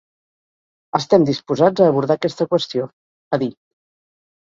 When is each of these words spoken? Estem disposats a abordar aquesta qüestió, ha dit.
Estem 0.99 1.27
disposats 1.31 1.85
a 1.87 1.91
abordar 1.91 2.19
aquesta 2.19 2.51
qüestió, 2.57 2.91
ha 3.39 3.45
dit. 3.49 3.63